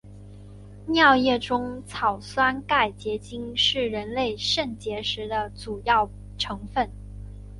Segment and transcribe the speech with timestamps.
[0.87, 6.89] 尿液中的草酸钙结晶是人类肾结石的主要成分。